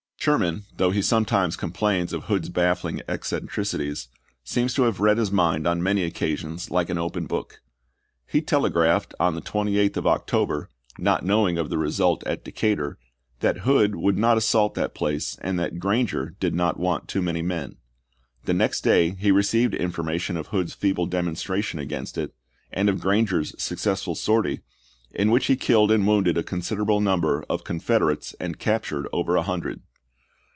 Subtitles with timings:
[0.23, 4.07] Sherman, though he sometimes complains of Hood's baffling eccentricities,
[4.43, 7.59] seems to have read his mind on many occasions like an open book.
[8.27, 10.69] He telegraphed on the 28th of October,
[10.99, 12.99] not know ing of the result at Decatur,
[13.39, 17.41] that Hood would not assault that place and that Granger did not want too many
[17.41, 17.77] men.
[18.45, 22.35] The next day he received infor mation of Hood's feeble demonstration against it,
[22.71, 24.61] and of Granger's successful sortie,
[25.15, 29.35] in which he killed and wounded a considerable number of Con federates and captured over
[29.35, 29.81] a hundred.